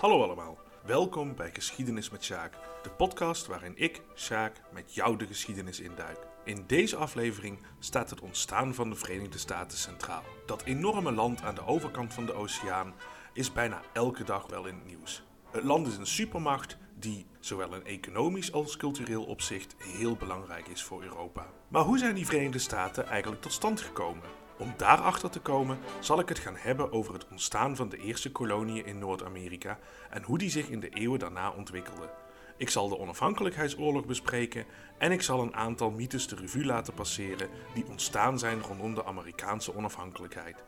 [0.00, 5.26] Hallo allemaal, welkom bij Geschiedenis met Sjaak, de podcast waarin ik, Sjaak, met jou de
[5.26, 6.18] geschiedenis induik.
[6.44, 10.22] In deze aflevering staat het ontstaan van de Verenigde Staten centraal.
[10.46, 12.94] Dat enorme land aan de overkant van de oceaan
[13.32, 15.22] is bijna elke dag wel in het nieuws.
[15.50, 20.82] Het land is een supermacht die zowel in economisch als cultureel opzicht heel belangrijk is
[20.82, 21.46] voor Europa.
[21.68, 24.39] Maar hoe zijn die Verenigde Staten eigenlijk tot stand gekomen?
[24.60, 28.32] Om daarachter te komen zal ik het gaan hebben over het ontstaan van de eerste
[28.32, 29.78] koloniën in Noord-Amerika
[30.10, 32.10] en hoe die zich in de eeuwen daarna ontwikkelden.
[32.56, 34.64] Ik zal de onafhankelijkheidsoorlog bespreken
[34.98, 39.04] en ik zal een aantal mythes de revue laten passeren die ontstaan zijn rondom de
[39.04, 40.64] Amerikaanse onafhankelijkheid.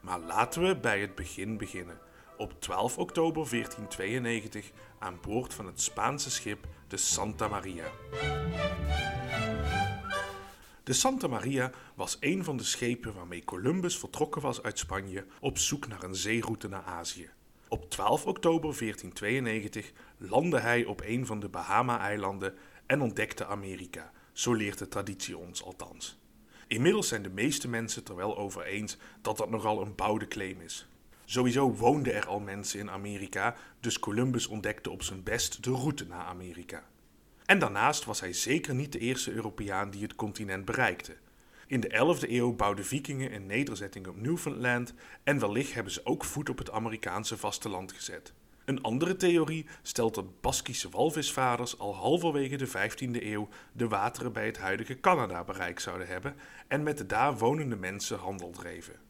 [0.00, 1.98] Maar laten we bij het begin beginnen.
[2.36, 7.84] Op 12 oktober 1492 aan boord van het Spaanse schip de Santa Maria.
[10.84, 15.58] De Santa Maria was een van de schepen waarmee Columbus vertrokken was uit Spanje op
[15.58, 17.30] zoek naar een zeeroute naar Azië.
[17.68, 22.54] Op 12 oktober 1492 landde hij op een van de Bahama-eilanden
[22.86, 26.18] en ontdekte Amerika, zo leert de traditie ons althans.
[26.66, 30.60] Inmiddels zijn de meeste mensen er wel over eens dat dat nogal een bouwde claim
[30.60, 30.86] is.
[31.24, 36.06] Sowieso woonden er al mensen in Amerika, dus Columbus ontdekte op zijn best de route
[36.06, 36.84] naar Amerika.
[37.44, 41.16] En daarnaast was hij zeker niet de eerste Europeaan die het continent bereikte.
[41.66, 46.24] In de 11e eeuw bouwden vikingen een nederzetting op Newfoundland en wellicht hebben ze ook
[46.24, 48.32] voet op het Amerikaanse vasteland gezet.
[48.64, 54.46] Een andere theorie stelt dat Baskische walvisvaders al halverwege de 15e eeuw de wateren bij
[54.46, 56.36] het huidige Canada bereikt zouden hebben
[56.68, 59.03] en met de daar wonende mensen handel dreven.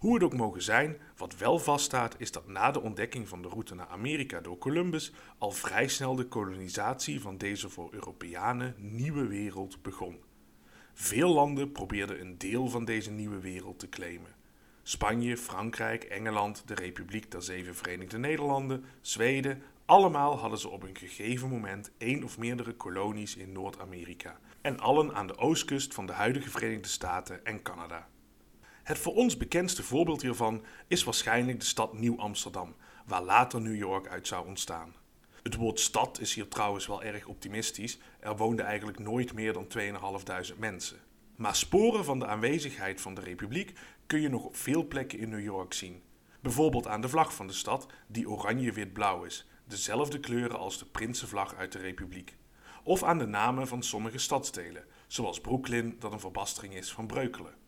[0.00, 3.48] Hoe het ook mogen zijn, wat wel vaststaat is dat na de ontdekking van de
[3.48, 9.26] route naar Amerika door Columbus al vrij snel de kolonisatie van deze voor Europeanen nieuwe
[9.26, 10.20] wereld begon.
[10.94, 14.34] Veel landen probeerden een deel van deze nieuwe wereld te claimen.
[14.82, 20.96] Spanje, Frankrijk, Engeland, de Republiek der Zeven Verenigde Nederlanden, Zweden, allemaal hadden ze op een
[20.96, 24.38] gegeven moment één of meerdere kolonies in Noord-Amerika.
[24.60, 28.08] En allen aan de oostkust van de huidige Verenigde Staten en Canada.
[28.90, 32.74] Het voor ons bekendste voorbeeld hiervan is waarschijnlijk de stad Nieuw-Amsterdam,
[33.06, 34.94] waar later New York uit zou ontstaan.
[35.42, 39.66] Het woord stad is hier trouwens wel erg optimistisch, er woonden eigenlijk nooit meer dan
[40.52, 40.98] 2.500 mensen.
[41.36, 43.72] Maar sporen van de aanwezigheid van de republiek
[44.06, 46.02] kun je nog op veel plekken in New York zien.
[46.40, 51.54] Bijvoorbeeld aan de vlag van de stad, die oranje-wit-blauw is, dezelfde kleuren als de prinsenvlag
[51.54, 52.36] uit de republiek.
[52.82, 57.59] Of aan de namen van sommige stadsdelen, zoals Brooklyn, dat een verbastering is van Breukelen.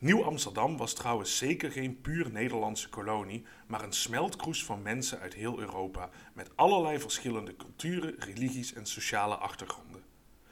[0.00, 5.58] Nieuw-Amsterdam was trouwens zeker geen puur Nederlandse kolonie, maar een smeltkroes van mensen uit heel
[5.58, 10.02] Europa met allerlei verschillende culturen, religies en sociale achtergronden.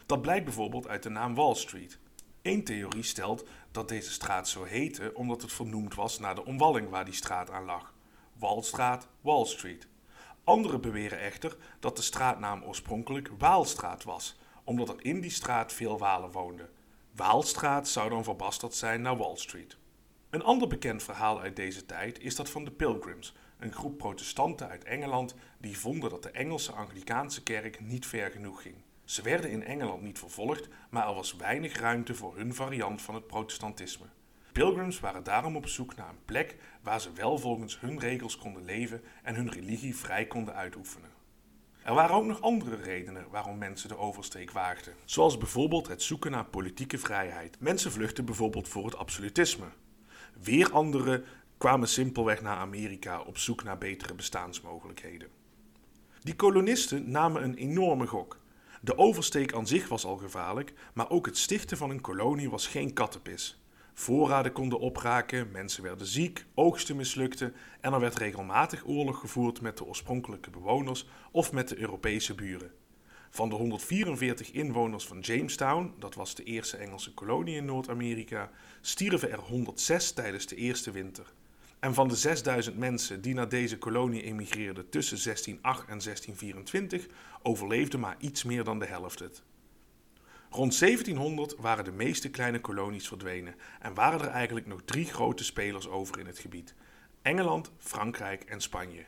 [0.07, 1.99] Dat blijkt bijvoorbeeld uit de naam Wall Street.
[2.43, 6.89] Eén theorie stelt dat deze straat zo heette omdat het vernoemd was naar de omwalling
[6.89, 7.95] waar die straat aan lag.
[8.39, 9.87] Wallstraat, Wall Street.
[10.45, 15.99] Anderen beweren echter dat de straatnaam oorspronkelijk Waalstraat was, omdat er in die straat veel
[15.99, 16.69] Walen woonden.
[17.17, 19.77] Waalstraat zou dan verbasterd zijn naar Wall Street.
[20.31, 24.69] Een ander bekend verhaal uit deze tijd is dat van de Pilgrims, een groep protestanten
[24.69, 28.75] uit Engeland die vonden dat de Engelse Anglikaanse kerk niet ver genoeg ging.
[29.05, 33.15] Ze werden in Engeland niet vervolgd, maar er was weinig ruimte voor hun variant van
[33.15, 34.07] het protestantisme.
[34.53, 38.65] Pilgrims waren daarom op zoek naar een plek waar ze wel volgens hun regels konden
[38.65, 41.16] leven en hun religie vrij konden uitoefenen.
[41.87, 46.31] Er waren ook nog andere redenen waarom mensen de oversteek waagden, zoals bijvoorbeeld het zoeken
[46.31, 47.61] naar politieke vrijheid.
[47.61, 49.67] Mensen vluchtten bijvoorbeeld voor het absolutisme.
[50.43, 51.25] Weer anderen
[51.59, 55.29] kwamen simpelweg naar Amerika op zoek naar betere bestaansmogelijkheden.
[56.23, 58.41] Die kolonisten namen een enorme gok.
[58.81, 62.67] De oversteek aan zich was al gevaarlijk, maar ook het stichten van een kolonie was
[62.67, 63.61] geen kattenpis.
[63.99, 69.77] Voorraden konden opraken, mensen werden ziek, oogsten mislukten en er werd regelmatig oorlog gevoerd met
[69.77, 72.73] de oorspronkelijke bewoners of met de Europese buren.
[73.31, 78.51] Van de 144 inwoners van Jamestown, dat was de eerste Engelse kolonie in Noord-Amerika,
[78.81, 81.33] stierven er 106 tijdens de eerste winter.
[81.79, 87.07] En van de 6000 mensen die naar deze kolonie emigreerden tussen 1608 en 1624,
[87.43, 89.43] overleefde maar iets meer dan de helft het.
[90.57, 95.45] Rond 1700 waren de meeste kleine kolonies verdwenen en waren er eigenlijk nog drie grote
[95.45, 96.75] spelers over in het gebied:
[97.23, 99.05] Engeland, Frankrijk en Spanje.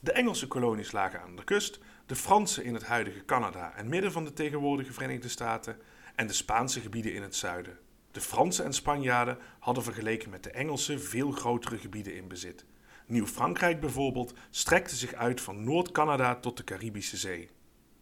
[0.00, 4.12] De Engelse kolonies lagen aan de kust, de Franse in het huidige Canada en midden
[4.12, 5.76] van de tegenwoordige Verenigde Staten
[6.14, 7.78] en de Spaanse gebieden in het zuiden.
[8.10, 12.64] De Fransen en Spanjaarden hadden vergeleken met de Engelsen veel grotere gebieden in bezit.
[13.06, 17.48] Nieuw-Frankrijk bijvoorbeeld strekte zich uit van Noord-Canada tot de Caribische Zee.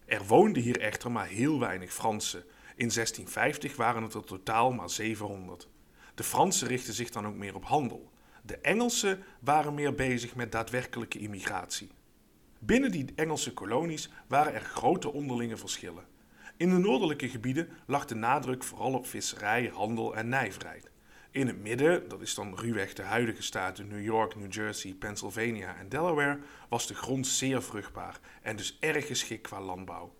[0.06, 2.44] Er woonden hier echter maar heel weinig Fransen,
[2.78, 5.68] in 1650 waren het er totaal maar 700.
[6.14, 8.10] De Fransen richtten zich dan ook meer op handel.
[8.42, 11.90] De Engelsen waren meer bezig met daadwerkelijke immigratie.
[12.58, 16.04] Binnen die Engelse kolonies waren er grote onderlinge verschillen.
[16.56, 20.90] In de noordelijke gebieden lag de nadruk vooral op visserij, handel en nijverheid.
[21.30, 25.76] In het midden, dat is dan ruwweg de huidige staten New York, New Jersey, Pennsylvania
[25.76, 26.38] en Delaware,
[26.68, 30.14] was de grond zeer vruchtbaar en dus erg geschikt qua landbouw.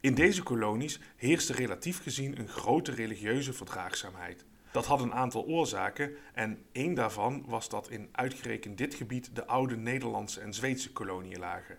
[0.00, 4.44] In deze kolonies heerste relatief gezien een grote religieuze verdraagzaamheid.
[4.72, 9.46] Dat had een aantal oorzaken en één daarvan was dat in uitgerekend dit gebied de
[9.46, 11.78] oude Nederlandse en Zweedse koloniën lagen.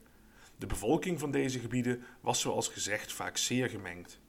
[0.57, 4.19] De bevolking van deze gebieden was zoals gezegd vaak zeer gemengd.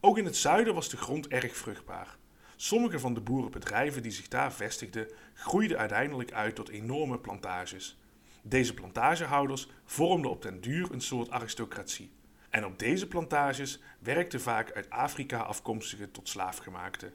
[0.00, 2.16] Ook in het zuiden was de grond erg vruchtbaar.
[2.56, 7.98] Sommige van de boerenbedrijven die zich daar vestigden, groeiden uiteindelijk uit tot enorme plantages.
[8.42, 12.16] Deze plantagehouders vormden op den duur een soort aristocratie.
[12.50, 17.12] En op deze plantages werkten vaak uit Afrika afkomstige tot slaafgemaakten.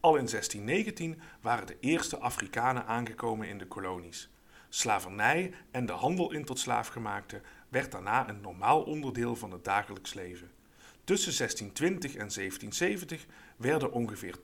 [0.00, 4.30] Al in 1619 waren de eerste Afrikanen aangekomen in de kolonies.
[4.68, 10.14] Slavernij en de handel in tot slaafgemaakten werd daarna een normaal onderdeel van het dagelijks
[10.14, 10.50] leven.
[11.04, 13.26] Tussen 1620 en 1770
[13.56, 14.38] werden ongeveer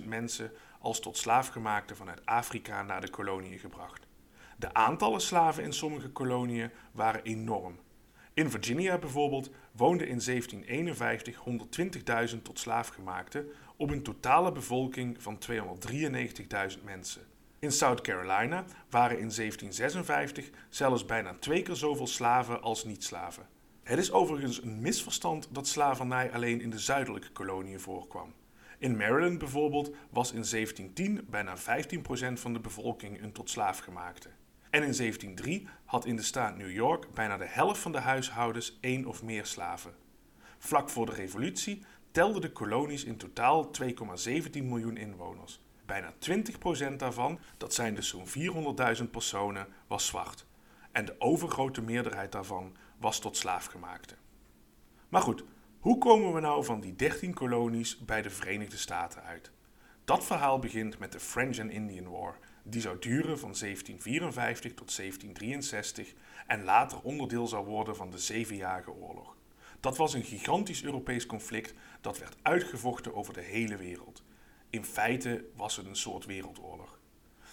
[0.00, 4.06] 275.000 mensen als tot slaafgemaakten vanuit Afrika naar de koloniën gebracht.
[4.56, 7.78] De aantallen slaven in sommige koloniën waren enorm.
[8.34, 11.42] In Virginia bijvoorbeeld woonden in 1751
[12.34, 13.46] 120.000 tot slaafgemaakten
[13.76, 17.22] op een totale bevolking van 293.000 mensen.
[17.58, 23.46] In South Carolina waren in 1756 zelfs bijna twee keer zoveel slaven als niet-slaven.
[23.82, 28.34] Het is overigens een misverstand dat slavernij alleen in de zuidelijke koloniën voorkwam.
[28.78, 31.60] In Maryland bijvoorbeeld was in 1710 bijna 15%
[32.32, 34.28] van de bevolking een tot slaafgemaakte.
[34.72, 38.78] En in 1703 had in de staat New York bijna de helft van de huishoudens
[38.80, 39.94] één of meer slaven.
[40.58, 45.60] Vlak voor de revolutie telden de kolonies in totaal 2,17 miljoen inwoners.
[45.86, 46.12] Bijna
[46.92, 48.26] 20% daarvan, dat zijn dus zo'n
[48.98, 50.46] 400.000 personen, was zwart.
[50.92, 54.14] En de overgrote meerderheid daarvan was tot slaafgemaakte.
[55.08, 55.44] Maar goed,
[55.80, 59.50] hoe komen we nou van die 13 kolonies bij de Verenigde Staten uit?
[60.04, 64.96] Dat verhaal begint met de French and Indian War, die zou duren van 1754 tot
[64.96, 66.14] 1763
[66.46, 69.36] en later onderdeel zou worden van de Zevenjarige Oorlog.
[69.80, 74.24] Dat was een gigantisch Europees conflict dat werd uitgevochten over de hele wereld.
[74.70, 77.00] In feite was het een soort wereldoorlog.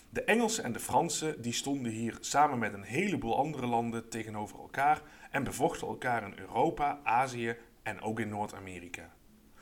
[0.10, 4.60] De Engelsen en de Fransen die stonden hier samen met een heleboel andere landen tegenover
[4.60, 5.02] elkaar
[5.32, 9.14] en bevochten elkaar in Europa, Azië en ook in Noord-Amerika.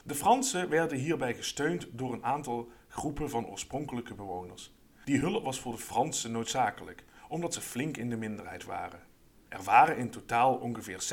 [0.04, 4.74] De Fransen werden hierbij gesteund door een aantal groepen van oorspronkelijke bewoners.
[5.08, 9.00] Die hulp was voor de Fransen noodzakelijk, omdat ze flink in de minderheid waren.
[9.48, 11.04] Er waren in totaal ongeveer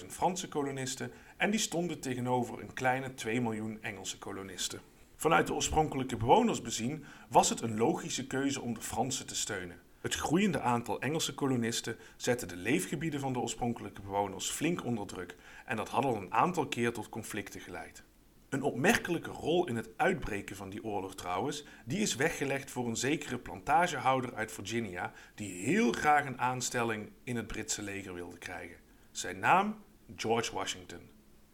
[0.00, 4.80] 60.000 Franse kolonisten en die stonden tegenover een kleine 2 miljoen Engelse kolonisten.
[5.16, 9.80] Vanuit de oorspronkelijke bewoners bezien was het een logische keuze om de Fransen te steunen.
[10.00, 15.36] Het groeiende aantal Engelse kolonisten zette de leefgebieden van de oorspronkelijke bewoners flink onder druk
[15.64, 18.04] en dat had al een aantal keer tot conflicten geleid.
[18.52, 22.96] Een opmerkelijke rol in het uitbreken van die oorlog trouwens, die is weggelegd voor een
[22.96, 28.76] zekere plantagehouder uit Virginia die heel graag een aanstelling in het Britse leger wilde krijgen.
[29.10, 29.76] Zijn naam
[30.16, 31.00] George Washington.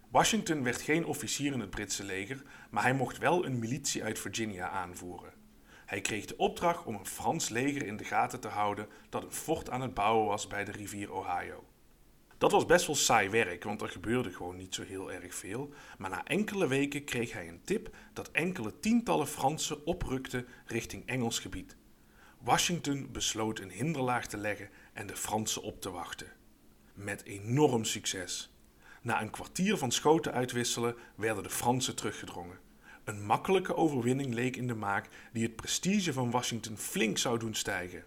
[0.08, 4.18] Washington werd geen officier in het Britse leger, maar hij mocht wel een militie uit
[4.18, 5.32] Virginia aanvoeren.
[5.86, 9.32] Hij kreeg de opdracht om een Frans leger in de gaten te houden dat een
[9.32, 11.67] fort aan het bouwen was bij de rivier Ohio.
[12.38, 15.72] Dat was best wel saai werk, want er gebeurde gewoon niet zo heel erg veel.
[15.98, 21.38] Maar na enkele weken kreeg hij een tip dat enkele tientallen Fransen oprukten richting Engels
[21.38, 21.76] gebied.
[22.38, 26.32] Washington besloot een hinderlaag te leggen en de Fransen op te wachten.
[26.94, 28.52] Met enorm succes.
[29.02, 32.58] Na een kwartier van schoten uitwisselen werden de Fransen teruggedrongen.
[33.04, 37.54] Een makkelijke overwinning leek in de maak die het prestige van Washington flink zou doen
[37.54, 38.04] stijgen.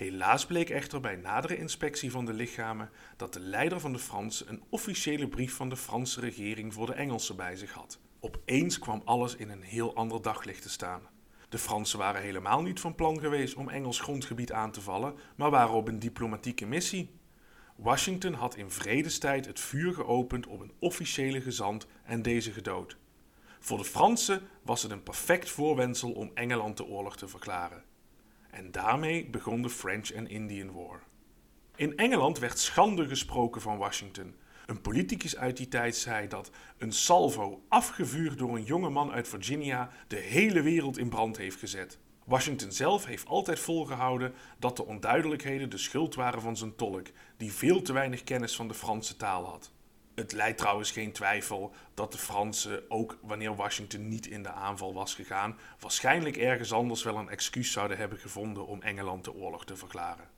[0.00, 4.48] Helaas bleek echter bij nadere inspectie van de lichamen dat de leider van de Fransen
[4.48, 7.98] een officiële brief van de Franse regering voor de Engelsen bij zich had.
[8.20, 11.02] Opeens kwam alles in een heel ander daglicht te staan.
[11.48, 15.50] De Fransen waren helemaal niet van plan geweest om Engels grondgebied aan te vallen, maar
[15.50, 17.10] waren op een diplomatieke missie.
[17.76, 22.96] Washington had in vredestijd het vuur geopend op een officiële gezant en deze gedood.
[23.58, 27.89] Voor de Fransen was het een perfect voorwendsel om Engeland de oorlog te verklaren.
[28.50, 31.02] En daarmee begon de French and Indian War.
[31.76, 34.34] In Engeland werd schande gesproken van Washington.
[34.66, 39.28] Een politicus uit die tijd zei dat een salvo afgevuurd door een jonge man uit
[39.28, 41.98] Virginia de hele wereld in brand heeft gezet.
[42.24, 47.52] Washington zelf heeft altijd volgehouden dat de onduidelijkheden de schuld waren van zijn tolk, die
[47.52, 49.72] veel te weinig kennis van de Franse taal had.
[50.20, 54.94] Het leidt trouwens geen twijfel dat de Fransen, ook wanneer Washington niet in de aanval
[54.94, 59.64] was gegaan, waarschijnlijk ergens anders wel een excuus zouden hebben gevonden om Engeland de oorlog
[59.64, 60.28] te verklaren.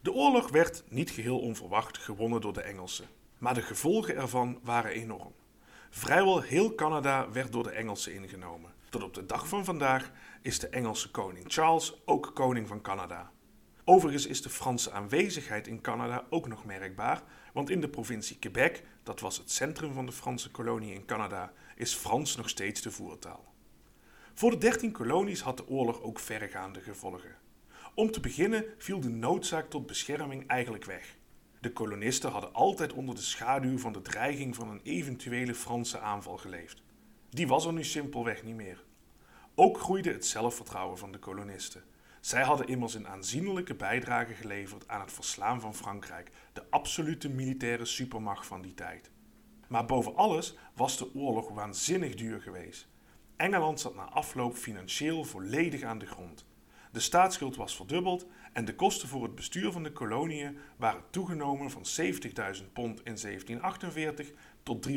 [0.00, 4.90] De oorlog werd niet geheel onverwacht gewonnen door de Engelsen, maar de gevolgen ervan waren
[4.90, 5.34] enorm.
[5.90, 8.72] Vrijwel heel Canada werd door de Engelsen ingenomen.
[8.88, 10.10] Tot op de dag van vandaag
[10.42, 13.32] is de Engelse koning Charles ook koning van Canada.
[13.86, 17.22] Overigens is de Franse aanwezigheid in Canada ook nog merkbaar,
[17.52, 21.52] want in de provincie Quebec, dat was het centrum van de Franse kolonie in Canada,
[21.76, 23.52] is Frans nog steeds de voertaal.
[24.34, 27.36] Voor de dertien kolonies had de oorlog ook verregaande gevolgen.
[27.94, 31.16] Om te beginnen viel de noodzaak tot bescherming eigenlijk weg.
[31.60, 36.36] De kolonisten hadden altijd onder de schaduw van de dreiging van een eventuele Franse aanval
[36.36, 36.82] geleefd.
[37.30, 38.84] Die was er nu simpelweg niet meer.
[39.54, 41.84] Ook groeide het zelfvertrouwen van de kolonisten.
[42.24, 47.84] Zij hadden immers een aanzienlijke bijdrage geleverd aan het verslaan van Frankrijk, de absolute militaire
[47.84, 49.10] supermacht van die tijd.
[49.68, 52.88] Maar boven alles was de oorlog waanzinnig duur geweest.
[53.36, 56.46] Engeland zat na afloop financieel volledig aan de grond.
[56.92, 61.70] De staatsschuld was verdubbeld en de kosten voor het bestuur van de koloniën waren toegenomen
[61.70, 64.94] van 70.000 pond in 1748 tot 350.000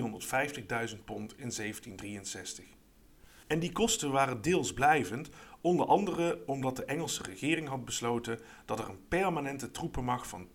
[1.05, 2.65] pond in 1763.
[3.47, 5.29] En die kosten waren deels blijvend,
[5.67, 10.47] onder andere omdat de Engelse regering had besloten dat er een permanente troepenmacht van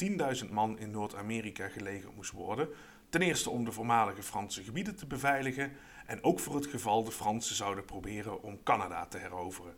[0.45, 2.69] 10.000 man in Noord-Amerika gelegerd moest worden.
[3.09, 5.73] Ten eerste om de voormalige Franse gebieden te beveiligen
[6.07, 9.77] en ook voor het geval de Fransen zouden proberen om Canada te heroveren.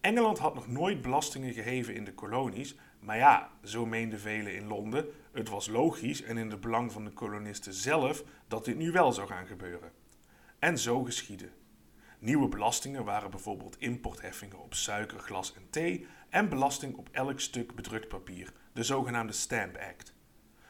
[0.00, 4.66] Engeland had nog nooit belastingen geheven in de kolonies, maar ja, zo meenden velen in
[4.66, 8.92] Londen, het was logisch en in het belang van de kolonisten zelf dat dit nu
[8.92, 9.92] wel zou gaan gebeuren.
[10.58, 11.48] En zo geschiedde.
[12.22, 17.74] Nieuwe belastingen waren bijvoorbeeld importheffingen op suiker, glas en thee en belasting op elk stuk
[17.74, 20.14] bedrukt papier, de zogenaamde Stamp Act.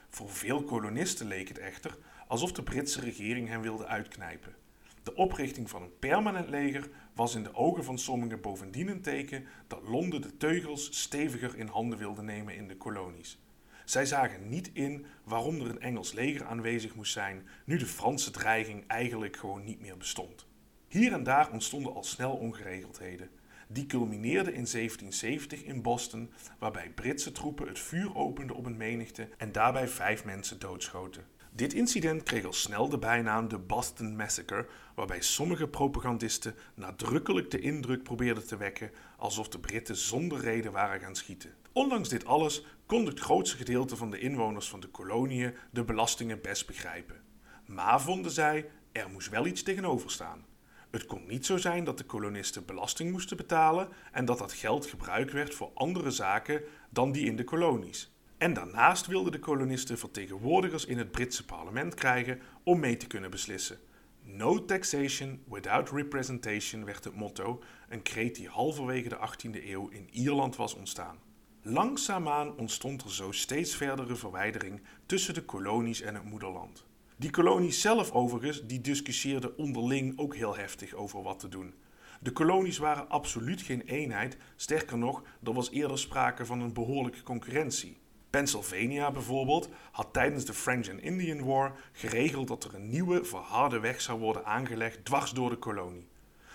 [0.09, 4.55] Voor veel kolonisten leek het echter alsof de Britse regering hen wilde uitknijpen.
[5.03, 9.47] De oprichting van een permanent leger was in de ogen van sommigen bovendien een teken
[9.67, 13.43] dat Londen de teugels steviger in handen wilde nemen in de kolonies.
[13.85, 18.31] Zij zagen niet in waarom er een Engels leger aanwezig moest zijn, nu de Franse
[18.31, 20.51] dreiging eigenlijk gewoon niet meer bestond.
[20.93, 23.31] Hier en daar ontstonden al snel ongeregeldheden.
[23.69, 29.29] Die culmineerden in 1770 in Boston, waarbij Britse troepen het vuur openden op een menigte
[29.39, 31.27] en daarbij vijf mensen doodschoten.
[31.53, 37.61] Dit incident kreeg al snel de bijnaam de Boston Massacre, waarbij sommige propagandisten nadrukkelijk de
[37.61, 41.55] indruk probeerden te wekken alsof de Britten zonder reden waren gaan schieten.
[41.73, 46.41] Ondanks dit alles kon het grootste gedeelte van de inwoners van de koloniën de belastingen
[46.41, 47.21] best begrijpen.
[47.67, 50.51] Maar vonden zij, er moest wel iets tegenover staan.
[50.93, 54.87] Het kon niet zo zijn dat de kolonisten belasting moesten betalen en dat dat geld
[54.87, 58.13] gebruikt werd voor andere zaken dan die in de kolonies.
[58.39, 63.31] En daarnaast wilden de kolonisten vertegenwoordigers in het Britse parlement krijgen om mee te kunnen
[63.31, 63.79] beslissen.
[64.23, 70.09] No taxation without representation werd het motto, een kreet die halverwege de 18e eeuw in
[70.11, 71.19] Ierland was ontstaan.
[71.63, 76.85] Langzaamaan ontstond er zo steeds verdere verwijdering tussen de kolonies en het moederland.
[77.23, 81.75] Die kolonies zelf overigens, die discussieerden onderling ook heel heftig over wat te doen.
[82.21, 87.23] De kolonies waren absoluut geen eenheid, sterker nog, er was eerder sprake van een behoorlijke
[87.23, 87.99] concurrentie.
[88.31, 93.81] Pennsylvania bijvoorbeeld had tijdens de French and Indian War geregeld dat er een nieuwe verharde
[93.81, 96.09] weg zou worden aangelegd dwars door de kolonie.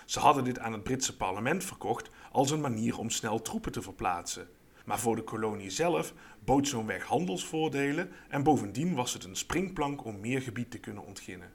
[0.06, 3.82] Ze hadden dit aan het Britse parlement verkocht als een manier om snel troepen te
[3.82, 4.48] verplaatsen.
[4.88, 6.14] Maar voor de kolonie zelf
[6.44, 11.04] bood zo'n weg handelsvoordelen en bovendien was het een springplank om meer gebied te kunnen
[11.04, 11.52] ontginnen.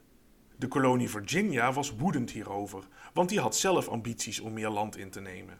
[0.58, 5.10] De kolonie Virginia was woedend hierover, want die had zelf ambities om meer land in
[5.10, 5.60] te nemen.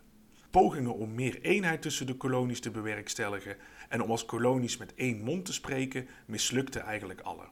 [0.52, 3.58] Pogingen om meer eenheid tussen de kolonies te bewerkstelligen
[3.90, 7.46] en om als kolonies met één mond te spreken mislukten eigenlijk alle.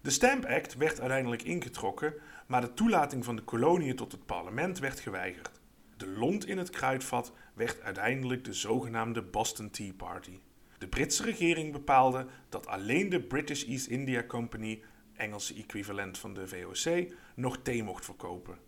[0.00, 2.14] De Stamp Act werd uiteindelijk ingetrokken,
[2.46, 5.60] maar de toelating van de koloniën tot het parlement werd geweigerd.
[5.96, 10.38] De lont in het kruidvat werd uiteindelijk de zogenaamde Boston Tea Party.
[10.78, 14.82] De Britse regering bepaalde dat alleen de British East India Company,
[15.14, 18.58] Engelse equivalent van de VOC, nog thee mocht verkopen.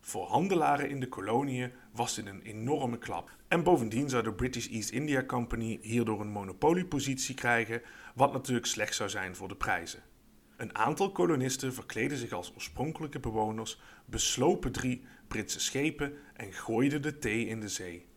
[0.00, 3.30] Voor handelaren in de koloniën was dit een enorme klap.
[3.48, 7.82] En bovendien zou de British East India Company hierdoor een monopoliepositie krijgen,
[8.14, 10.02] wat natuurlijk slecht zou zijn voor de prijzen.
[10.56, 17.18] Een aantal kolonisten verkleden zich als oorspronkelijke bewoners, beslopen drie Britse schepen en gooiden de
[17.18, 18.12] thee in de zee.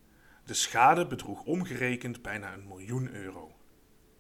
[0.48, 3.56] De schade bedroeg omgerekend bijna een miljoen euro.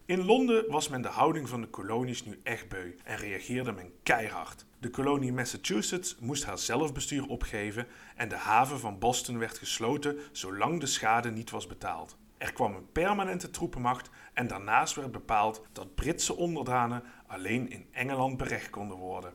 [0.05, 3.91] In Londen was men de houding van de kolonies nu echt beu en reageerde men
[4.03, 4.65] keihard.
[4.79, 10.79] De kolonie Massachusetts moest haar zelfbestuur opgeven en de haven van Boston werd gesloten zolang
[10.79, 12.17] de schade niet was betaald.
[12.38, 18.38] Er kwam een permanente troepenmacht en daarnaast werd bepaald dat Britse onderdanen alleen in Engeland
[18.38, 19.34] berecht konden worden.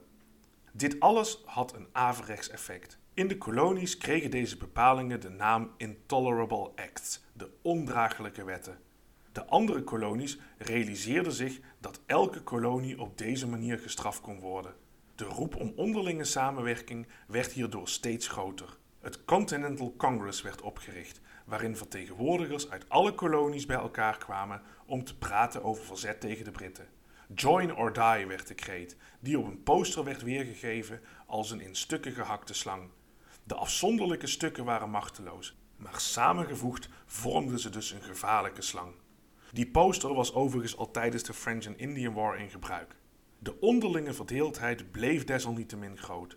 [0.72, 2.99] Dit alles had een averechts effect.
[3.14, 8.78] In de kolonies kregen deze bepalingen de naam Intolerable Acts, de ondraaglijke wetten.
[9.33, 14.75] De andere kolonies realiseerden zich dat elke kolonie op deze manier gestraft kon worden.
[15.14, 18.76] De roep om onderlinge samenwerking werd hierdoor steeds groter.
[19.00, 25.19] Het Continental Congress werd opgericht, waarin vertegenwoordigers uit alle kolonies bij elkaar kwamen om te
[25.19, 26.88] praten over verzet tegen de Britten.
[27.35, 31.75] Join or die werd de kreet, die op een poster werd weergegeven als een in
[31.75, 32.90] stukken gehakte slang.
[33.44, 38.94] De afzonderlijke stukken waren machteloos, maar samengevoegd vormden ze dus een gevaarlijke slang.
[39.52, 42.96] Die poster was overigens al tijdens de French and Indian War in gebruik.
[43.38, 46.37] De onderlinge verdeeldheid bleef desalniettemin groot.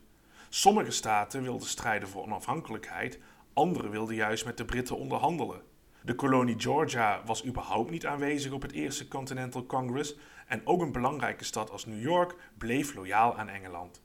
[0.50, 3.20] Sommige staten wilden strijden voor onafhankelijkheid,
[3.54, 5.62] andere wilden juist met de Britten onderhandelen.
[6.02, 10.16] De kolonie Georgia was überhaupt niet aanwezig op het eerste Continental Congress
[10.48, 14.02] en ook een belangrijke stad als New York bleef loyaal aan Engeland.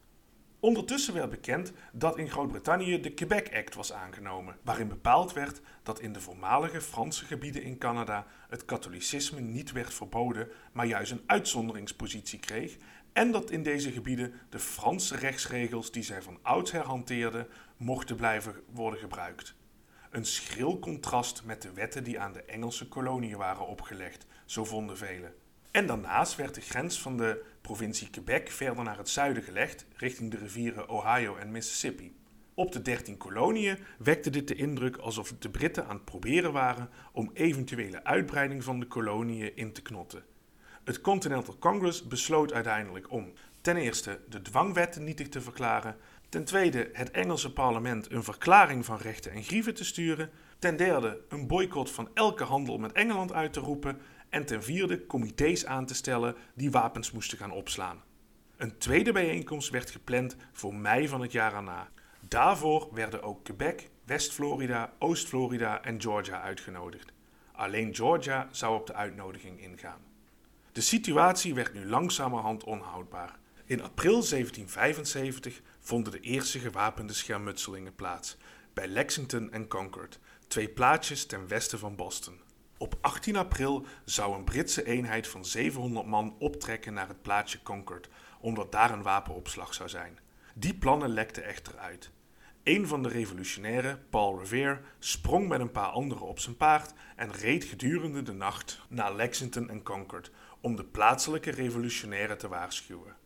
[0.61, 6.01] Ondertussen werd bekend dat in Groot-Brittannië de Quebec Act was aangenomen, waarin bepaald werd dat
[6.01, 11.23] in de voormalige Franse gebieden in Canada het katholicisme niet werd verboden, maar juist een
[11.27, 12.77] uitzonderingspositie kreeg,
[13.13, 18.55] en dat in deze gebieden de Franse rechtsregels die zij van oudsher hanteerden mochten blijven
[18.73, 19.55] worden gebruikt.
[20.11, 24.97] Een schril contrast met de wetten die aan de Engelse koloniën waren opgelegd, zo vonden
[24.97, 25.35] velen.
[25.71, 30.31] En daarnaast werd de grens van de provincie Quebec verder naar het zuiden gelegd, richting
[30.31, 32.17] de rivieren Ohio en Mississippi.
[32.55, 36.91] Op de 13 koloniën wekte dit de indruk alsof de Britten aan het proberen waren
[37.13, 40.25] om eventuele uitbreiding van de koloniën in te knotten.
[40.85, 45.97] Het Continental Congress besloot uiteindelijk om ten eerste de dwangwetten nietig te verklaren,
[46.29, 51.21] ten tweede het Engelse parlement een verklaring van rechten en grieven te sturen, ten derde
[51.29, 53.99] een boycott van elke handel met Engeland uit te roepen
[54.31, 58.03] en ten vierde comité's aan te stellen die wapens moesten gaan opslaan.
[58.57, 61.89] Een tweede bijeenkomst werd gepland voor mei van het jaar erna.
[62.29, 67.13] Daarvoor werden ook Quebec, West-Florida, Oost-Florida en Georgia uitgenodigd.
[67.53, 70.01] Alleen Georgia zou op de uitnodiging ingaan.
[70.73, 73.39] De situatie werd nu langzamerhand onhoudbaar.
[73.65, 78.37] In april 1775 vonden de eerste gewapende schermutselingen plaats
[78.75, 82.41] bij Lexington en Concord, twee plaatsjes ten westen van Boston.
[82.83, 88.09] Op 18 april zou een Britse eenheid van 700 man optrekken naar het plaatsje Concord,
[88.41, 90.19] omdat daar een wapenopslag zou zijn.
[90.55, 92.11] Die plannen lekten echter uit.
[92.63, 97.33] Een van de revolutionairen, Paul Revere, sprong met een paar anderen op zijn paard en
[97.33, 103.17] reed gedurende de nacht naar Lexington en Concord om de plaatselijke revolutionairen te waarschuwen.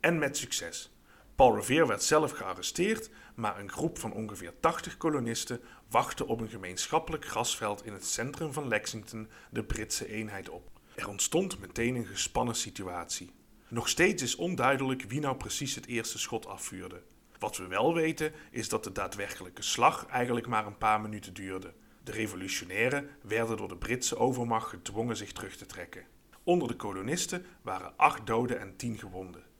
[0.00, 0.96] En met succes.
[1.34, 6.48] Paul Revere werd zelf gearresteerd, maar een groep van ongeveer 80 kolonisten wachtte op een
[6.48, 10.70] gemeenschappelijk grasveld in het centrum van Lexington de Britse eenheid op.
[10.94, 13.30] Er ontstond meteen een gespannen situatie.
[13.68, 17.02] Nog steeds is onduidelijk wie nou precies het eerste schot afvuurde.
[17.38, 21.72] Wat we wel weten is dat de daadwerkelijke slag eigenlijk maar een paar minuten duurde.
[22.04, 26.04] De revolutionairen werden door de Britse overmacht gedwongen zich terug te trekken.
[26.42, 29.51] Onder de kolonisten waren acht doden en tien gewonden.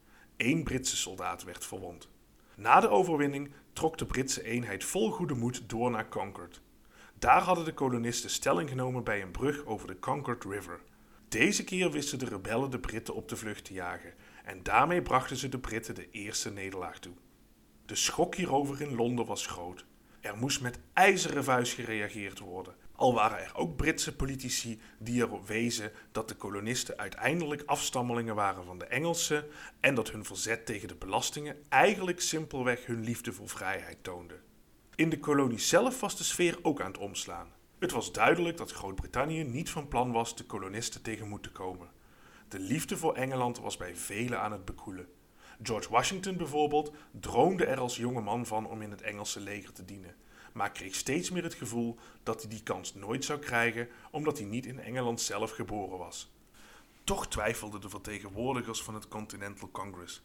[0.44, 2.08] Eén Britse soldaat werd verwond.
[2.56, 6.60] Na de overwinning trok de Britse eenheid vol goede moed door naar Concord.
[7.18, 10.80] Daar hadden de kolonisten stelling genomen bij een brug over de Concord River.
[11.28, 15.36] Deze keer wisten de rebellen de Britten op de vlucht te jagen en daarmee brachten
[15.36, 17.14] ze de Britten de eerste nederlaag toe.
[17.86, 19.84] De schok hierover in Londen was groot.
[20.20, 22.74] Er moest met ijzeren vuist gereageerd worden.
[22.96, 28.64] Al waren er ook Britse politici die erop wezen dat de kolonisten uiteindelijk afstammelingen waren
[28.64, 29.44] van de Engelsen
[29.80, 34.40] en dat hun verzet tegen de belastingen eigenlijk simpelweg hun liefde voor vrijheid toonde.
[34.94, 37.52] In de kolonie zelf was de sfeer ook aan het omslaan.
[37.78, 41.90] Het was duidelijk dat Groot-Brittannië niet van plan was de kolonisten tegemoet te komen.
[42.48, 45.08] De liefde voor Engeland was bij velen aan het bekoelen.
[45.62, 49.84] George Washington bijvoorbeeld droomde er als jonge man van om in het Engelse leger te
[49.84, 50.16] dienen
[50.52, 54.46] maar kreeg steeds meer het gevoel dat hij die kans nooit zou krijgen omdat hij
[54.46, 56.30] niet in Engeland zelf geboren was.
[57.04, 60.22] Toch twijfelden de vertegenwoordigers van het Continental Congress.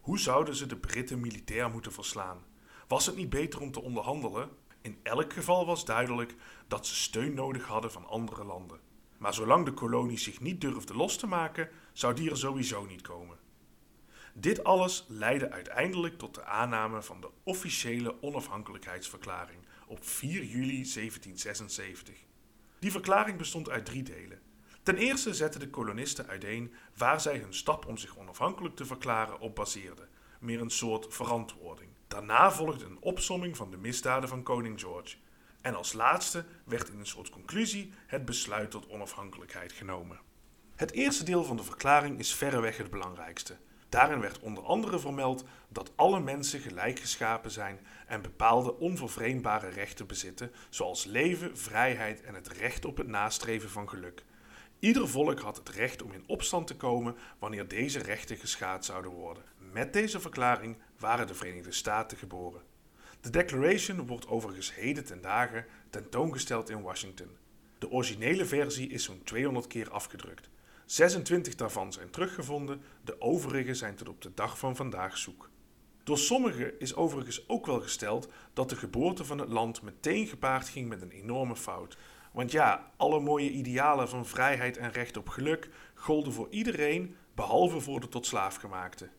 [0.00, 2.44] Hoe zouden ze de Britten militair moeten verslaan?
[2.88, 4.50] Was het niet beter om te onderhandelen?
[4.80, 6.34] In elk geval was duidelijk
[6.68, 8.80] dat ze steun nodig hadden van andere landen.
[9.18, 13.00] Maar zolang de kolonie zich niet durfde los te maken, zou die er sowieso niet
[13.00, 13.38] komen.
[14.34, 19.58] Dit alles leidde uiteindelijk tot de aanname van de officiële onafhankelijkheidsverklaring
[19.92, 22.14] op 4 juli 1776.
[22.78, 24.40] Die verklaring bestond uit drie delen.
[24.82, 29.40] Ten eerste zetten de kolonisten uiteen waar zij hun stap om zich onafhankelijk te verklaren
[29.40, 30.08] op baseerden,
[30.40, 31.90] meer een soort verantwoording.
[32.08, 35.16] Daarna volgde een opsomming van de misdaden van koning George.
[35.60, 40.20] En als laatste werd in een soort conclusie het besluit tot onafhankelijkheid genomen.
[40.76, 43.56] Het eerste deel van de verklaring is verreweg het belangrijkste.
[43.92, 50.06] Daarin werd onder andere vermeld dat alle mensen gelijk geschapen zijn en bepaalde onvervreembare rechten
[50.06, 54.24] bezitten, zoals leven, vrijheid en het recht op het nastreven van geluk.
[54.78, 59.10] Ieder volk had het recht om in opstand te komen wanneer deze rechten geschaad zouden
[59.10, 59.42] worden.
[59.72, 62.62] Met deze verklaring waren de Verenigde Staten geboren.
[63.20, 67.36] De Declaration wordt overigens heden ten dagen tentoongesteld in Washington.
[67.78, 70.50] De originele versie is zo'n 200 keer afgedrukt.
[70.86, 75.50] 26 daarvan zijn teruggevonden, de overige zijn tot op de dag van vandaag zoek.
[76.04, 80.68] Door sommigen is overigens ook wel gesteld dat de geboorte van het land meteen gepaard
[80.68, 81.96] ging met een enorme fout.
[82.32, 87.80] Want ja, alle mooie idealen van vrijheid en recht op geluk golden voor iedereen, behalve
[87.80, 89.10] voor de tot slaafgemaakte.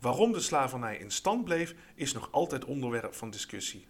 [0.00, 3.86] Waarom de slavernij in stand bleef, is nog altijd onderwerp van discussie.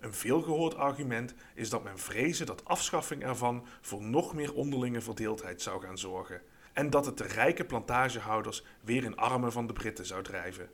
[0.00, 5.62] Een veelgehoord argument is dat men vreesde dat afschaffing ervan voor nog meer onderlinge verdeeldheid
[5.62, 10.06] zou gaan zorgen en dat het de rijke plantagehouders weer in armen van de Britten
[10.06, 10.70] zou drijven.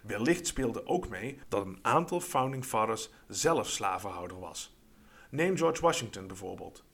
[0.00, 4.76] Wellicht speelde ook mee dat een aantal founding fathers zelf slavenhouder was.
[5.30, 6.84] Neem George Washington bijvoorbeeld.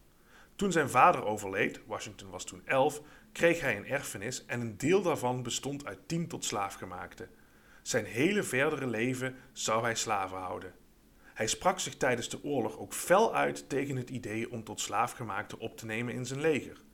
[0.56, 5.02] Toen zijn vader overleed, Washington was toen 11, kreeg hij een erfenis en een deel
[5.02, 7.28] daarvan bestond uit 10 tot slaafgemaakte.
[7.82, 10.74] Zijn hele verdere leven zou hij slaven houden.
[11.34, 15.58] Hij sprak zich tijdens de oorlog ook fel uit tegen het idee om tot slaafgemaakte
[15.58, 16.84] op te nemen in zijn leger.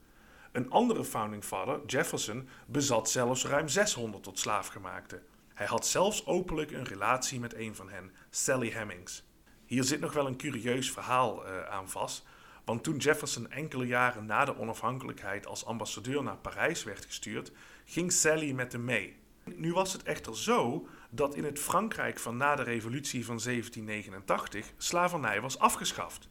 [0.53, 5.21] Een andere founding father, Jefferson, bezat zelfs ruim 600 tot slaafgemaakte.
[5.53, 9.23] Hij had zelfs openlijk een relatie met een van hen, Sally Hemings.
[9.65, 12.25] Hier zit nog wel een curieus verhaal uh, aan vast,
[12.65, 17.51] want toen Jefferson enkele jaren na de onafhankelijkheid als ambassadeur naar Parijs werd gestuurd,
[17.85, 19.17] ging Sally met hem mee.
[19.43, 24.73] Nu was het echter zo dat in het Frankrijk van na de revolutie van 1789
[24.77, 26.29] slavernij was afgeschaft.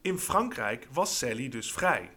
[0.00, 2.10] In Frankrijk was Sally dus vrij.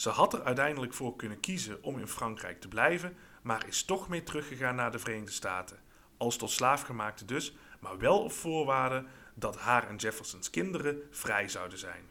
[0.00, 4.08] Ze had er uiteindelijk voor kunnen kiezen om in Frankrijk te blijven, maar is toch
[4.08, 5.78] mee teruggegaan naar de Verenigde Staten.
[6.16, 11.78] Als tot slaafgemaakte dus, maar wel op voorwaarde dat haar en Jeffersons kinderen vrij zouden
[11.78, 12.04] zijn.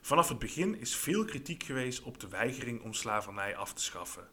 [0.00, 4.28] Vanaf het begin is veel kritiek geweest op de weigering om slavernij af te schaffen.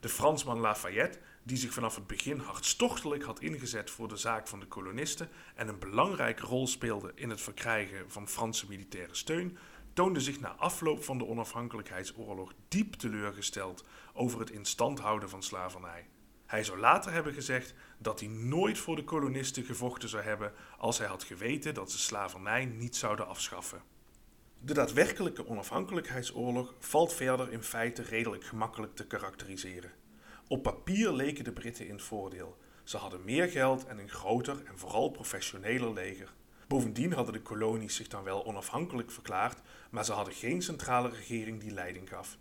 [0.00, 4.60] De Fransman Lafayette, die zich vanaf het begin hartstochtelijk had ingezet voor de zaak van
[4.60, 9.58] de kolonisten en een belangrijke rol speelde in het verkrijgen van Franse militaire steun,
[9.94, 15.42] toonde zich na afloop van de onafhankelijkheidsoorlog diep teleurgesteld over het in stand houden van
[15.42, 16.06] slavernij.
[16.46, 20.98] Hij zou later hebben gezegd dat hij nooit voor de kolonisten gevochten zou hebben als
[20.98, 23.82] hij had geweten dat ze slavernij niet zouden afschaffen.
[24.58, 29.92] De daadwerkelijke onafhankelijkheidsoorlog valt verder in feite redelijk gemakkelijk te karakteriseren.
[30.48, 32.56] Op papier leken de Britten in het voordeel.
[32.84, 36.32] Ze hadden meer geld en een groter en vooral professioneler leger.
[36.68, 39.60] Bovendien hadden de kolonies zich dan wel onafhankelijk verklaard,
[39.94, 42.38] maar ze hadden geen centrale regering die leiding gaf.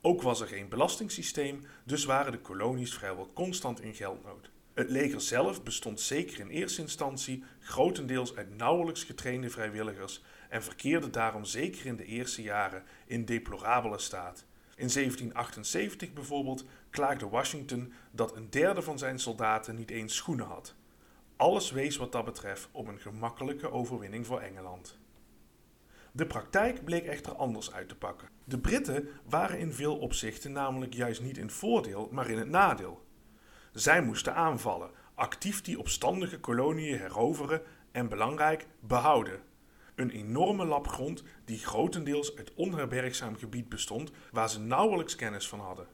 [0.00, 4.50] Ook was er geen belastingssysteem, dus waren de kolonies vrijwel constant in geldnood.
[4.74, 11.10] Het leger zelf bestond zeker in eerste instantie grotendeels uit nauwelijks getrainde vrijwilligers en verkeerde
[11.10, 14.44] daarom zeker in de eerste jaren in deplorabele staat.
[14.76, 20.74] In 1778 bijvoorbeeld klaagde Washington dat een derde van zijn soldaten niet eens schoenen had.
[21.36, 24.98] Alles wees wat dat betreft op een gemakkelijke overwinning voor Engeland.
[26.16, 28.28] De praktijk bleek echter anders uit te pakken.
[28.44, 33.06] De Britten waren in veel opzichten namelijk juist niet in voordeel, maar in het nadeel.
[33.72, 39.40] Zij moesten aanvallen, actief die opstandige koloniën heroveren en belangrijk behouden.
[39.94, 45.60] Een enorme lap grond die grotendeels uit onherbergzaam gebied bestond waar ze nauwelijks kennis van
[45.60, 45.86] hadden.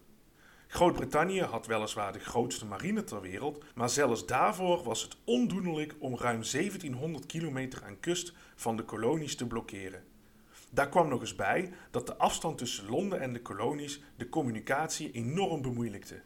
[0.67, 6.17] Groot-Brittannië had weliswaar de grootste marine ter wereld, maar zelfs daarvoor was het ondoenlijk om
[6.17, 10.11] ruim 1700 kilometer aan kust van de kolonies te blokkeren.
[10.75, 15.11] Daar kwam nog eens bij dat de afstand tussen Londen en de kolonies de communicatie
[15.11, 16.23] enorm bemoeilijkte.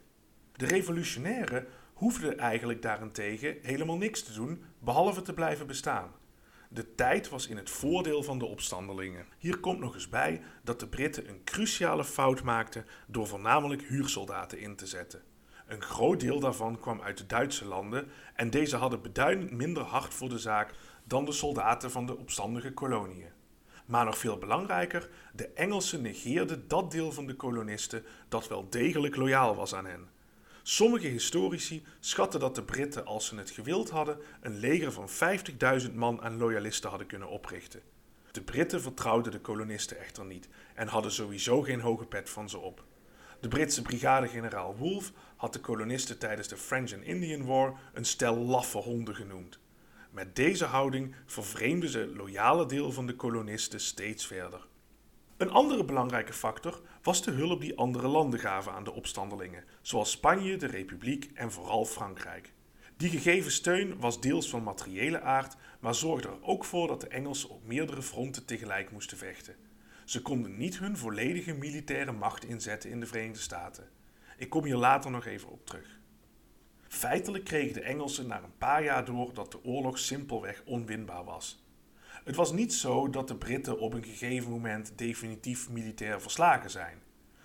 [0.55, 6.11] De revolutionairen hoefden eigenlijk daarentegen helemaal niks te doen behalve te blijven bestaan.
[6.69, 9.25] De tijd was in het voordeel van de opstandelingen.
[9.37, 14.59] Hier komt nog eens bij dat de Britten een cruciale fout maakten door voornamelijk huursoldaten
[14.59, 15.21] in te zetten.
[15.65, 20.13] Een groot deel daarvan kwam uit de Duitse landen en deze hadden beduidend minder hard
[20.13, 23.36] voor de zaak dan de soldaten van de opstandige koloniën.
[23.87, 29.15] Maar nog veel belangrijker, de Engelsen negeerden dat deel van de kolonisten dat wel degelijk
[29.15, 30.09] loyaal was aan hen.
[30.63, 35.09] Sommige historici schatten dat de Britten, als ze het gewild hadden, een leger van
[35.87, 37.81] 50.000 man aan loyalisten hadden kunnen oprichten.
[38.31, 42.57] De Britten vertrouwden de kolonisten echter niet en hadden sowieso geen hoge pet van ze
[42.57, 42.83] op.
[43.39, 48.37] De Britse brigadegeneraal Wolfe had de kolonisten tijdens de French and Indian War een stel
[48.37, 49.59] laffe honden genoemd.
[50.17, 54.67] Met deze houding vervreemden ze loyale deel van de kolonisten steeds verder.
[55.37, 60.11] Een andere belangrijke factor was de hulp die andere landen gaven aan de opstandelingen, zoals
[60.11, 62.53] Spanje, de Republiek en vooral Frankrijk.
[62.95, 67.07] Die gegeven steun was deels van materiële aard, maar zorgde er ook voor dat de
[67.07, 69.55] Engelsen op meerdere fronten tegelijk moesten vechten.
[70.05, 73.89] Ze konden niet hun volledige militaire macht inzetten in de Verenigde Staten.
[74.37, 75.96] Ik kom hier later nog even op terug.
[76.87, 81.65] Feitelijk kregen de Engelsen na een paar jaar door dat de oorlog simpelweg onwinbaar was.
[82.23, 87.01] Het was niet zo dat de Britten op een gegeven moment definitief militair verslagen zijn.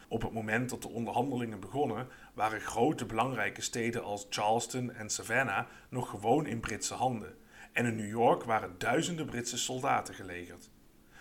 [0.08, 5.66] Op het moment dat de onderhandelingen begonnen, waren grote belangrijke steden als Charleston en Savannah
[5.88, 7.34] nog gewoon in Britse handen.
[7.72, 10.70] En in New York waren duizenden Britse soldaten gelegerd.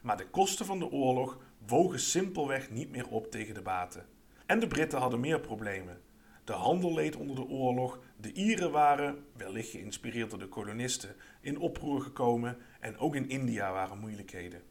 [0.04, 4.06] Maar de kosten van de oorlog wogen simpelweg niet meer op tegen de baten.
[4.46, 6.02] En de Britten hadden meer problemen.
[6.44, 11.60] De handel leed onder de oorlog, de Ieren waren, wellicht geïnspireerd door de kolonisten, in
[11.60, 14.62] oproer gekomen en ook in India waren moeilijkheden.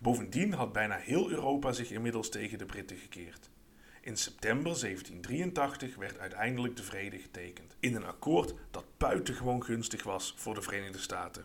[0.00, 3.50] Bovendien had bijna heel Europa zich inmiddels tegen de Britten gekeerd.
[4.00, 10.34] In september 1783 werd uiteindelijk de vrede getekend, in een akkoord dat buitengewoon gunstig was
[10.36, 11.44] voor de Verenigde Staten.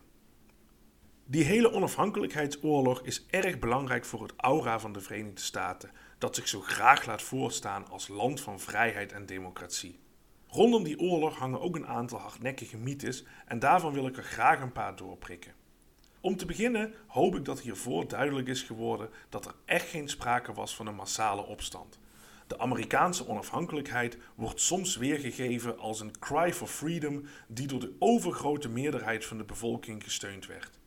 [1.26, 6.48] Die hele onafhankelijkheidsoorlog is erg belangrijk voor het aura van de Verenigde Staten, dat zich
[6.48, 10.00] zo graag laat voorstaan als land van vrijheid en democratie.
[10.54, 14.62] Rondom die oorlog hangen ook een aantal hardnekkige mythes en daarvan wil ik er graag
[14.62, 15.54] een paar doorprikken.
[16.22, 20.54] Om te beginnen hoop ik dat hiervoor duidelijk is geworden dat er echt geen sprake
[20.54, 22.00] was van een massale opstand.
[22.48, 28.70] De Amerikaanse onafhankelijkheid wordt soms weergegeven als een cry for freedom die door de overgrote
[28.70, 30.80] meerderheid van de bevolking gesteund werd.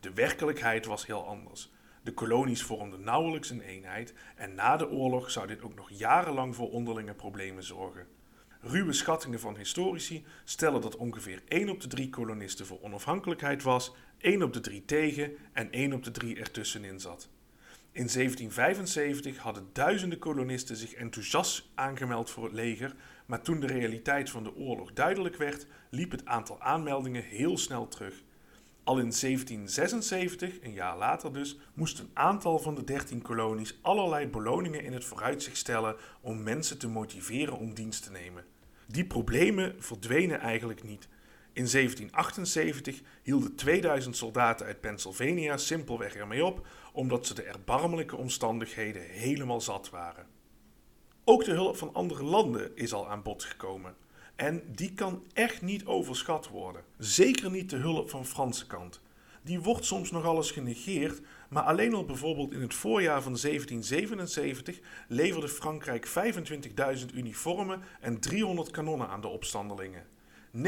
[0.00, 1.72] De werkelijkheid was heel anders.
[2.02, 6.54] De kolonies vormden nauwelijks een eenheid en na de oorlog zou dit ook nog jarenlang
[6.54, 8.20] voor onderlinge problemen zorgen.
[8.64, 13.94] Ruwe schattingen van historici stellen dat ongeveer 1 op de 3 kolonisten voor onafhankelijkheid was,
[14.18, 17.28] 1 op de 3 tegen en 1 op de 3 ertussenin zat.
[17.92, 22.94] In 1775 hadden duizenden kolonisten zich enthousiast aangemeld voor het leger,
[23.26, 27.88] maar toen de realiteit van de oorlog duidelijk werd, liep het aantal aanmeldingen heel snel
[27.88, 28.22] terug.
[28.84, 34.26] Al in 1776, een jaar later dus, moest een aantal van de 13 kolonies allerlei
[34.26, 38.44] beloningen in het vooruitzicht stellen om mensen te motiveren om dienst te nemen.
[38.86, 41.08] Die problemen verdwenen eigenlijk niet.
[41.52, 49.02] In 1778 hielden 2000 soldaten uit Pennsylvania simpelweg ermee op, omdat ze de erbarmelijke omstandigheden
[49.02, 50.26] helemaal zat waren.
[51.24, 53.94] Ook de hulp van andere landen is al aan bod gekomen.
[54.36, 56.84] En die kan echt niet overschat worden.
[56.98, 59.00] Zeker niet de hulp van Franse kant.
[59.42, 64.80] Die wordt soms nogal eens genegeerd, maar alleen al bijvoorbeeld in het voorjaar van 1777
[65.08, 70.06] leverde Frankrijk 25.000 uniformen en 300 kanonnen aan de opstandelingen.
[70.56, 70.60] 90%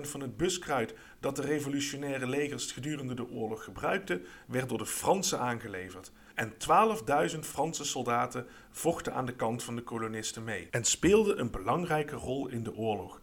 [0.00, 5.40] van het buskruid dat de revolutionaire legers gedurende de oorlog gebruikten, werd door de Fransen
[5.40, 6.12] aangeleverd.
[6.36, 6.52] En
[7.32, 12.16] 12.000 Franse soldaten vochten aan de kant van de kolonisten mee en speelden een belangrijke
[12.16, 13.20] rol in de oorlog.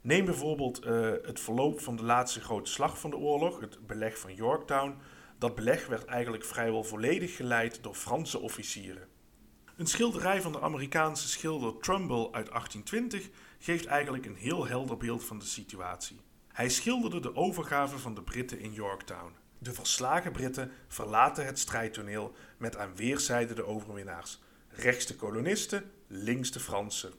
[0.00, 4.18] Neem bijvoorbeeld uh, het verloop van de laatste grote slag van de oorlog, het beleg
[4.18, 4.94] van Yorktown.
[5.38, 9.08] Dat beleg werd eigenlijk vrijwel volledig geleid door Franse officieren.
[9.76, 15.24] Een schilderij van de Amerikaanse schilder Trumbull uit 1820 geeft eigenlijk een heel helder beeld
[15.24, 16.20] van de situatie.
[16.48, 19.32] Hij schilderde de overgave van de Britten in Yorktown.
[19.58, 24.40] De verslagen Britten verlaten het strijdtoneel met aan weerszijden de overwinnaars.
[24.68, 27.12] Rechts de kolonisten, links de Fransen.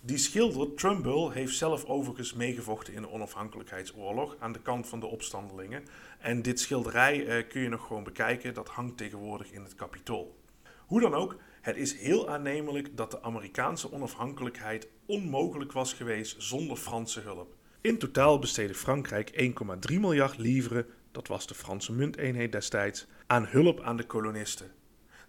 [0.00, 5.06] Die schilder Trumbull heeft zelf overigens meegevochten in de onafhankelijkheidsoorlog aan de kant van de
[5.06, 5.84] opstandelingen.
[6.18, 10.40] En dit schilderij eh, kun je nog gewoon bekijken, dat hangt tegenwoordig in het kapitool.
[10.86, 16.76] Hoe dan ook, het is heel aannemelijk dat de Amerikaanse onafhankelijkheid onmogelijk was geweest zonder
[16.76, 17.54] Franse hulp.
[17.80, 19.54] In totaal besteedde Frankrijk
[19.90, 24.70] 1,3 miljard livres, dat was de Franse munteenheid destijds, aan hulp aan de kolonisten.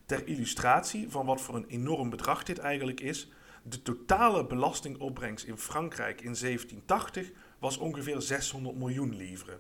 [0.06, 3.32] Ter illustratie van wat voor een enorm bedrag dit eigenlijk is,
[3.64, 9.56] de totale belastingopbrengst in Frankrijk in 1780 was ongeveer 600 miljoen livres.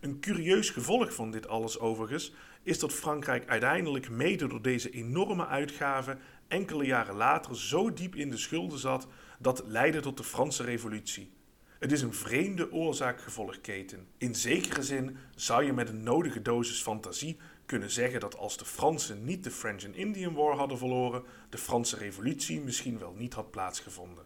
[0.00, 5.46] Een curieus gevolg van dit alles overigens is dat Frankrijk uiteindelijk mede door deze enorme
[5.46, 9.06] uitgaven enkele jaren later zo diep in de schulden zat
[9.38, 11.32] dat leidde tot de Franse Revolutie.
[11.78, 14.06] Het is een vreemde oorzaak-gevolgketen.
[14.16, 18.64] In zekere zin zou je met een nodige dosis fantasie kunnen zeggen dat als de
[18.64, 23.34] Fransen niet de French and Indian War hadden verloren, de Franse Revolutie misschien wel niet
[23.34, 24.24] had plaatsgevonden.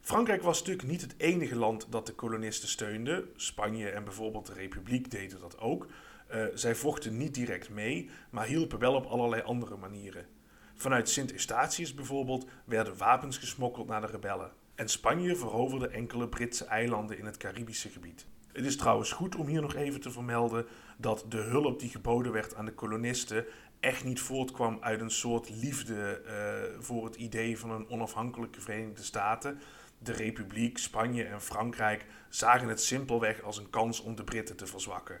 [0.00, 3.28] Frankrijk was natuurlijk niet het enige land dat de kolonisten steunde.
[3.36, 5.86] Spanje en bijvoorbeeld de Republiek deden dat ook.
[6.34, 10.26] Uh, zij vochten niet direct mee, maar hielpen wel op allerlei andere manieren.
[10.74, 14.52] Vanuit Sint Eustatius bijvoorbeeld werden wapens gesmokkeld naar de rebellen.
[14.74, 18.26] En Spanje veroverde enkele Britse eilanden in het Caribische gebied.
[18.52, 22.32] Het is trouwens goed om hier nog even te vermelden dat de hulp die geboden
[22.32, 23.44] werd aan de kolonisten
[23.80, 29.02] echt niet voortkwam uit een soort liefde uh, voor het idee van een onafhankelijke Verenigde
[29.02, 29.60] Staten.
[29.98, 34.66] De Republiek, Spanje en Frankrijk zagen het simpelweg als een kans om de Britten te
[34.66, 35.20] verzwakken.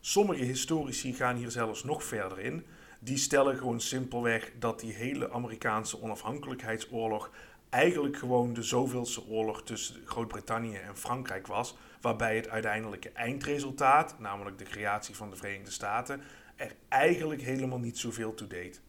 [0.00, 2.64] Sommige historici gaan hier zelfs nog verder in
[3.04, 7.30] die stellen gewoon simpelweg dat die hele Amerikaanse onafhankelijkheidsoorlog
[7.72, 14.58] eigenlijk gewoon de zoveelste oorlog tussen Groot-Brittannië en Frankrijk was, waarbij het uiteindelijke eindresultaat, namelijk
[14.58, 16.20] de creatie van de Verenigde Staten,
[16.56, 18.82] er eigenlijk helemaal niet zoveel toe deed.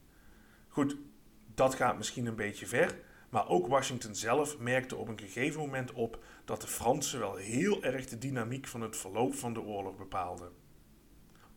[0.68, 0.98] Goed,
[1.56, 5.94] dat gaat misschien een beetje ver, maar ook Washington zelf merkte op een gegeven moment
[5.94, 9.98] op dat de Fransen wel heel erg de dynamiek van het verloop van de oorlog
[9.98, 10.52] bepaalden.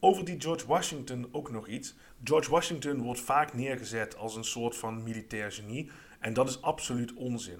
[0.01, 1.95] Over die George Washington ook nog iets.
[2.25, 5.91] George Washington wordt vaak neergezet als een soort van militair genie
[6.27, 7.59] en dat is absoluut onzin.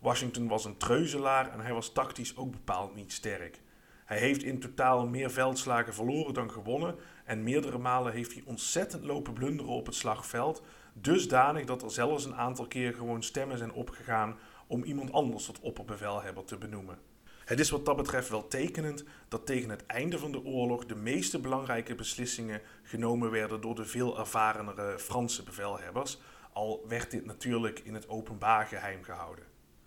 [0.00, 3.60] Washington was een treuzelaar en hij was tactisch ook bepaald niet sterk.
[4.04, 9.04] Hij heeft in totaal meer veldslagen verloren dan gewonnen en meerdere malen heeft hij ontzettend
[9.04, 13.72] lopen blunderen op het slagveld, dusdanig dat er zelfs een aantal keer gewoon stemmen zijn
[13.72, 16.98] opgegaan om iemand anders tot opperbevelhebber te benoemen.
[17.44, 20.96] Het is wat dat betreft wel tekenend dat tegen het einde van de oorlog de
[20.96, 26.18] meeste belangrijke beslissingen genomen werden door de veel ervarenere Franse bevelhebbers,
[26.56, 29.44] al werd dit natuurlijk in het openbaar geheim gehouden.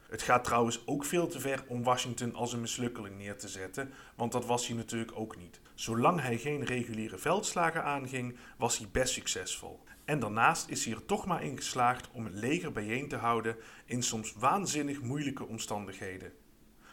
[0.10, 3.94] Het gaat trouwens ook veel te ver om Washington als een mislukkeling neer te zetten,
[4.16, 5.60] want dat was hij natuurlijk ook niet.
[5.74, 9.84] Zolang hij geen reguliere veldslagen aanging, was hij best succesvol.
[10.06, 13.56] En daarnaast is hij er toch maar in geslaagd om het leger bijeen te houden
[13.86, 16.34] in soms waanzinnig moeilijke omstandigheden.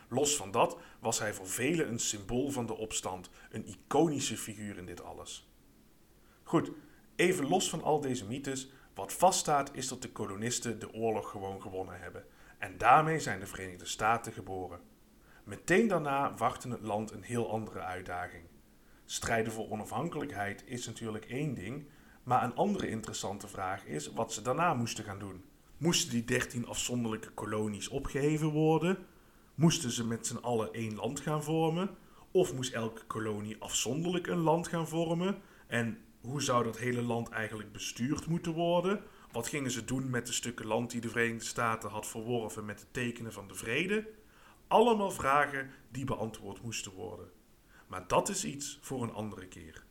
[0.08, 4.76] Los van dat was hij voor velen een symbool van de opstand, een iconische figuur
[4.76, 5.50] in dit alles.
[6.42, 6.70] Goed,
[7.16, 11.62] even los van al deze mythes, wat vaststaat is dat de kolonisten de oorlog gewoon
[11.62, 12.24] gewonnen hebben.
[12.58, 14.80] En daarmee zijn de Verenigde Staten geboren.
[15.44, 18.44] Meteen daarna wachtte het land een heel andere uitdaging.
[19.04, 21.88] Strijden voor onafhankelijkheid is natuurlijk één ding,
[22.22, 25.44] maar een andere interessante vraag is wat ze daarna moesten gaan doen.
[25.76, 28.98] Moesten die dertien afzonderlijke kolonies opgeheven worden?
[29.54, 31.90] Moesten ze met z'n allen één land gaan vormen?
[32.30, 35.38] Of moest elke kolonie afzonderlijk een land gaan vormen?
[35.66, 39.02] En hoe zou dat hele land eigenlijk bestuurd moeten worden?
[39.32, 42.80] Wat gingen ze doen met de stukken land die de Verenigde Staten had verworven met
[42.80, 44.08] het tekenen van de vrede?
[44.68, 47.30] Allemaal vragen die beantwoord moesten worden.
[47.86, 49.84] Maar dat is iets voor een andere keer.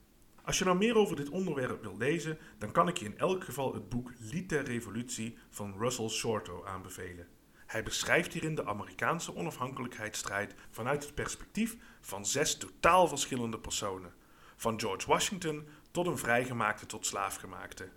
[0.44, 3.44] Als je nou meer over dit onderwerp wilt lezen, dan kan ik je in elk
[3.44, 7.28] geval het boek Lied der Revolutie van Russell Shorto aanbevelen.
[7.66, 14.14] Hij beschrijft hierin de Amerikaanse onafhankelijkheidsstrijd vanuit het perspectief van zes totaal verschillende personen.
[14.56, 17.90] Van George Washington tot een vrijgemaakte tot slaafgemaakte.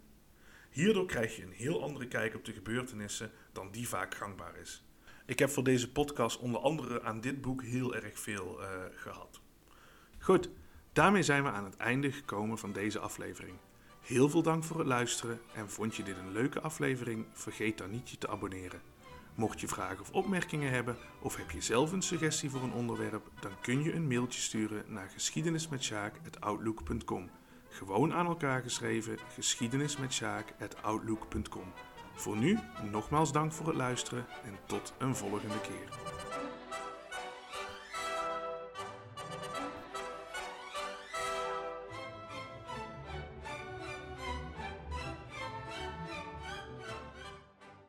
[0.70, 4.84] Hierdoor krijg je een heel andere kijk op de gebeurtenissen dan die vaak gangbaar is.
[5.26, 9.40] Ik heb voor deze podcast onder andere aan dit boek heel erg veel uh, gehad.
[10.18, 10.50] Goed,
[10.92, 13.56] daarmee zijn we aan het einde gekomen van deze aflevering.
[14.00, 17.26] Heel veel dank voor het luisteren en vond je dit een leuke aflevering?
[17.32, 18.80] Vergeet dan niet je te abonneren.
[19.34, 23.30] Mocht je vragen of opmerkingen hebben of heb je zelf een suggestie voor een onderwerp,
[23.40, 27.30] dan kun je een mailtje sturen naar geschiedenismetsjaak.outlook.com.
[27.78, 31.72] Gewoon aan elkaar geschreven geschiedenismetsjaak.outlook.com.
[32.14, 32.58] Voor nu,
[32.90, 35.88] nogmaals dank voor het luisteren en tot een volgende keer.